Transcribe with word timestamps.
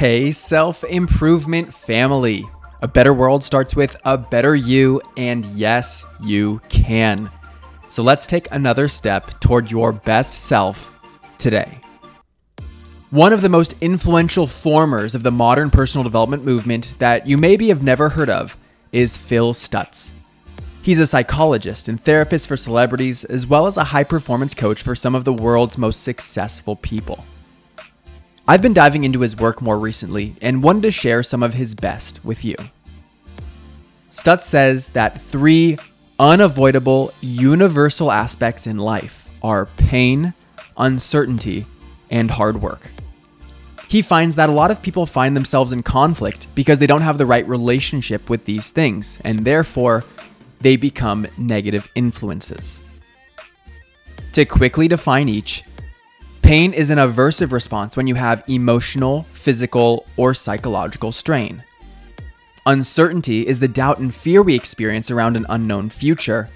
Hey, 0.00 0.32
self 0.32 0.82
improvement 0.84 1.74
family. 1.74 2.48
A 2.80 2.88
better 2.88 3.12
world 3.12 3.44
starts 3.44 3.76
with 3.76 3.98
a 4.06 4.16
better 4.16 4.56
you, 4.56 5.02
and 5.18 5.44
yes, 5.44 6.06
you 6.22 6.62
can. 6.70 7.30
So 7.90 8.02
let's 8.02 8.26
take 8.26 8.50
another 8.50 8.88
step 8.88 9.38
toward 9.40 9.70
your 9.70 9.92
best 9.92 10.32
self 10.32 10.90
today. 11.36 11.82
One 13.10 13.34
of 13.34 13.42
the 13.42 13.50
most 13.50 13.74
influential 13.82 14.46
formers 14.46 15.14
of 15.14 15.22
the 15.22 15.30
modern 15.30 15.68
personal 15.68 16.02
development 16.02 16.46
movement 16.46 16.94
that 16.96 17.26
you 17.26 17.36
maybe 17.36 17.68
have 17.68 17.82
never 17.82 18.08
heard 18.08 18.30
of 18.30 18.56
is 18.92 19.18
Phil 19.18 19.52
Stutz. 19.52 20.12
He's 20.80 20.98
a 20.98 21.06
psychologist 21.06 21.88
and 21.88 22.02
therapist 22.02 22.48
for 22.48 22.56
celebrities, 22.56 23.24
as 23.24 23.46
well 23.46 23.66
as 23.66 23.76
a 23.76 23.84
high 23.84 24.04
performance 24.04 24.54
coach 24.54 24.80
for 24.80 24.94
some 24.94 25.14
of 25.14 25.26
the 25.26 25.34
world's 25.34 25.76
most 25.76 26.02
successful 26.02 26.76
people. 26.76 27.22
I've 28.50 28.62
been 28.62 28.74
diving 28.74 29.04
into 29.04 29.20
his 29.20 29.36
work 29.36 29.62
more 29.62 29.78
recently 29.78 30.34
and 30.42 30.60
wanted 30.60 30.82
to 30.82 30.90
share 30.90 31.22
some 31.22 31.44
of 31.44 31.54
his 31.54 31.76
best 31.76 32.24
with 32.24 32.44
you. 32.44 32.56
Stutz 34.10 34.40
says 34.40 34.88
that 34.88 35.20
three 35.20 35.78
unavoidable, 36.18 37.12
universal 37.20 38.10
aspects 38.10 38.66
in 38.66 38.76
life 38.76 39.30
are 39.44 39.66
pain, 39.76 40.34
uncertainty, 40.76 41.64
and 42.10 42.28
hard 42.28 42.60
work. 42.60 42.90
He 43.86 44.02
finds 44.02 44.34
that 44.34 44.48
a 44.48 44.52
lot 44.52 44.72
of 44.72 44.82
people 44.82 45.06
find 45.06 45.36
themselves 45.36 45.70
in 45.70 45.84
conflict 45.84 46.48
because 46.56 46.80
they 46.80 46.88
don't 46.88 47.02
have 47.02 47.18
the 47.18 47.26
right 47.26 47.46
relationship 47.46 48.28
with 48.28 48.46
these 48.46 48.72
things, 48.72 49.20
and 49.22 49.44
therefore 49.44 50.02
they 50.58 50.74
become 50.74 51.24
negative 51.38 51.88
influences. 51.94 52.80
To 54.32 54.44
quickly 54.44 54.88
define 54.88 55.28
each, 55.28 55.62
pain 56.42 56.72
is 56.72 56.90
an 56.90 56.98
aversive 56.98 57.52
response 57.52 57.96
when 57.96 58.06
you 58.06 58.14
have 58.14 58.44
emotional, 58.48 59.24
physical, 59.32 60.06
or 60.16 60.34
psychological 60.34 61.12
strain. 61.12 61.62
Uncertainty 62.66 63.46
is 63.46 63.60
the 63.60 63.68
doubt 63.68 63.98
and 63.98 64.14
fear 64.14 64.42
we 64.42 64.54
experience 64.54 65.10
around 65.10 65.36
an 65.36 65.46
unknown 65.48 65.90
future. 65.90 66.48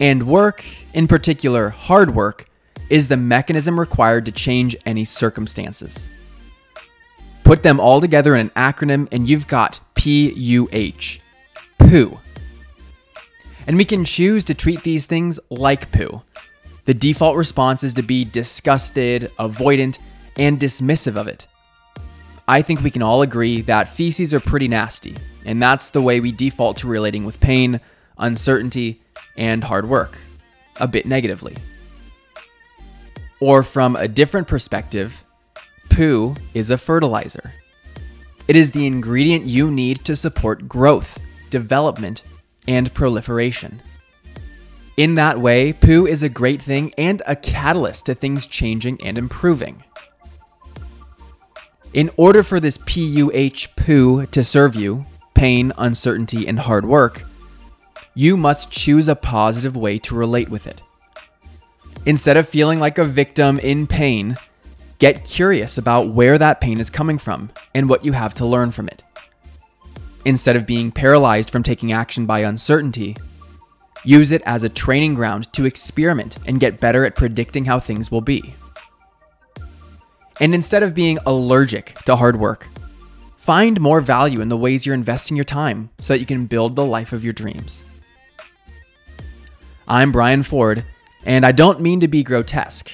And 0.00 0.26
work, 0.26 0.64
in 0.94 1.08
particular 1.08 1.70
hard 1.70 2.14
work, 2.14 2.48
is 2.88 3.08
the 3.08 3.16
mechanism 3.16 3.78
required 3.78 4.24
to 4.26 4.32
change 4.32 4.76
any 4.86 5.04
circumstances. 5.04 6.08
Put 7.44 7.62
them 7.62 7.80
all 7.80 8.00
together 8.00 8.34
in 8.34 8.40
an 8.40 8.50
acronym, 8.50 9.08
and 9.10 9.28
you've 9.28 9.48
got 9.48 9.80
PUH. 9.94 11.20
Poo. 11.78 12.18
And 13.66 13.76
we 13.76 13.84
can 13.84 14.04
choose 14.04 14.44
to 14.44 14.54
treat 14.54 14.82
these 14.82 15.06
things 15.06 15.40
like 15.50 15.90
poo. 15.92 16.22
The 16.88 16.94
default 16.94 17.36
response 17.36 17.84
is 17.84 17.92
to 17.94 18.02
be 18.02 18.24
disgusted, 18.24 19.30
avoidant, 19.38 19.98
and 20.38 20.58
dismissive 20.58 21.16
of 21.16 21.28
it. 21.28 21.46
I 22.48 22.62
think 22.62 22.80
we 22.80 22.90
can 22.90 23.02
all 23.02 23.20
agree 23.20 23.60
that 23.60 23.88
feces 23.88 24.32
are 24.32 24.40
pretty 24.40 24.68
nasty, 24.68 25.14
and 25.44 25.60
that's 25.62 25.90
the 25.90 26.00
way 26.00 26.18
we 26.18 26.32
default 26.32 26.78
to 26.78 26.88
relating 26.88 27.26
with 27.26 27.40
pain, 27.40 27.80
uncertainty, 28.16 29.02
and 29.36 29.64
hard 29.64 29.86
work, 29.86 30.16
a 30.80 30.88
bit 30.88 31.04
negatively. 31.04 31.58
Or 33.38 33.62
from 33.62 33.94
a 33.94 34.08
different 34.08 34.48
perspective, 34.48 35.22
poo 35.90 36.36
is 36.54 36.70
a 36.70 36.78
fertilizer. 36.78 37.52
It 38.48 38.56
is 38.56 38.70
the 38.70 38.86
ingredient 38.86 39.44
you 39.44 39.70
need 39.70 40.06
to 40.06 40.16
support 40.16 40.66
growth, 40.66 41.18
development, 41.50 42.22
and 42.66 42.94
proliferation. 42.94 43.82
In 44.98 45.14
that 45.14 45.40
way, 45.40 45.72
poo 45.72 46.08
is 46.08 46.24
a 46.24 46.28
great 46.28 46.60
thing 46.60 46.92
and 46.98 47.22
a 47.24 47.36
catalyst 47.36 48.06
to 48.06 48.16
things 48.16 48.48
changing 48.48 49.00
and 49.04 49.16
improving. 49.16 49.84
In 51.94 52.10
order 52.16 52.42
for 52.42 52.58
this 52.58 52.78
PUH 52.78 53.76
poo 53.76 54.26
to 54.26 54.42
serve 54.42 54.74
you, 54.74 55.06
pain, 55.34 55.72
uncertainty, 55.78 56.48
and 56.48 56.58
hard 56.58 56.84
work, 56.84 57.22
you 58.16 58.36
must 58.36 58.72
choose 58.72 59.06
a 59.06 59.14
positive 59.14 59.76
way 59.76 59.98
to 59.98 60.16
relate 60.16 60.48
with 60.48 60.66
it. 60.66 60.82
Instead 62.04 62.36
of 62.36 62.48
feeling 62.48 62.80
like 62.80 62.98
a 62.98 63.04
victim 63.04 63.60
in 63.60 63.86
pain, 63.86 64.36
get 64.98 65.22
curious 65.22 65.78
about 65.78 66.08
where 66.08 66.38
that 66.38 66.60
pain 66.60 66.80
is 66.80 66.90
coming 66.90 67.18
from 67.18 67.50
and 67.72 67.88
what 67.88 68.04
you 68.04 68.10
have 68.10 68.34
to 68.34 68.44
learn 68.44 68.72
from 68.72 68.88
it. 68.88 69.04
Instead 70.24 70.56
of 70.56 70.66
being 70.66 70.90
paralyzed 70.90 71.50
from 71.50 71.62
taking 71.62 71.92
action 71.92 72.26
by 72.26 72.40
uncertainty, 72.40 73.14
use 74.08 74.32
it 74.32 74.40
as 74.46 74.62
a 74.62 74.70
training 74.70 75.14
ground 75.14 75.52
to 75.52 75.66
experiment 75.66 76.38
and 76.46 76.58
get 76.58 76.80
better 76.80 77.04
at 77.04 77.14
predicting 77.14 77.66
how 77.66 77.78
things 77.78 78.10
will 78.10 78.22
be. 78.22 78.54
And 80.40 80.54
instead 80.54 80.82
of 80.82 80.94
being 80.94 81.18
allergic 81.26 81.92
to 82.06 82.16
hard 82.16 82.40
work, 82.40 82.68
find 83.36 83.78
more 83.78 84.00
value 84.00 84.40
in 84.40 84.48
the 84.48 84.56
ways 84.56 84.86
you're 84.86 84.94
investing 84.94 85.36
your 85.36 85.44
time 85.44 85.90
so 85.98 86.14
that 86.14 86.20
you 86.20 86.24
can 86.24 86.46
build 86.46 86.74
the 86.74 86.86
life 86.86 87.12
of 87.12 87.22
your 87.22 87.34
dreams. 87.34 87.84
I'm 89.86 90.10
Brian 90.10 90.42
Ford, 90.42 90.86
and 91.26 91.44
I 91.44 91.52
don't 91.52 91.82
mean 91.82 92.00
to 92.00 92.08
be 92.08 92.22
grotesque, 92.22 92.90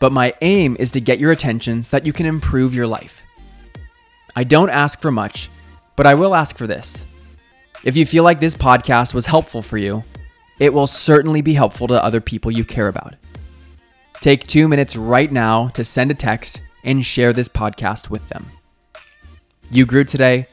but 0.00 0.12
my 0.12 0.32
aim 0.40 0.78
is 0.80 0.90
to 0.92 1.00
get 1.00 1.18
your 1.18 1.32
attention 1.32 1.82
so 1.82 1.98
that 1.98 2.06
you 2.06 2.14
can 2.14 2.24
improve 2.24 2.74
your 2.74 2.86
life. 2.86 3.20
I 4.34 4.44
don't 4.44 4.70
ask 4.70 4.98
for 5.02 5.10
much, 5.10 5.50
but 5.94 6.06
I 6.06 6.14
will 6.14 6.34
ask 6.34 6.56
for 6.56 6.66
this. 6.66 7.04
If 7.84 7.98
you 7.98 8.06
feel 8.06 8.24
like 8.24 8.40
this 8.40 8.54
podcast 8.54 9.12
was 9.12 9.26
helpful 9.26 9.60
for 9.60 9.76
you, 9.76 10.04
it 10.58 10.72
will 10.72 10.86
certainly 10.86 11.42
be 11.42 11.54
helpful 11.54 11.86
to 11.88 12.04
other 12.04 12.20
people 12.20 12.50
you 12.50 12.64
care 12.64 12.88
about. 12.88 13.14
Take 14.20 14.44
two 14.44 14.68
minutes 14.68 14.96
right 14.96 15.30
now 15.30 15.68
to 15.68 15.84
send 15.84 16.10
a 16.10 16.14
text 16.14 16.62
and 16.84 17.04
share 17.04 17.32
this 17.32 17.48
podcast 17.48 18.10
with 18.10 18.26
them. 18.28 18.46
You 19.70 19.86
grew 19.86 20.04
today. 20.04 20.46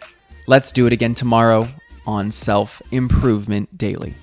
Let's 0.47 0.71
do 0.71 0.87
it 0.87 0.93
again 0.93 1.13
tomorrow 1.13 1.67
on 2.05 2.31
Self 2.31 2.81
Improvement 2.91 3.77
Daily. 3.77 4.13